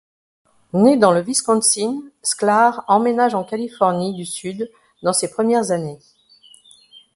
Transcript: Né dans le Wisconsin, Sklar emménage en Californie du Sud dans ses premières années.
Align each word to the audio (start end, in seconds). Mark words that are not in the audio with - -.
Né 0.73 0.97
dans 0.97 1.11
le 1.11 1.21
Wisconsin, 1.21 2.01
Sklar 2.23 2.83
emménage 2.87 3.35
en 3.35 3.43
Californie 3.43 4.15
du 4.15 4.25
Sud 4.25 4.71
dans 5.03 5.13
ses 5.13 5.29
premières 5.29 5.69
années. 5.69 5.99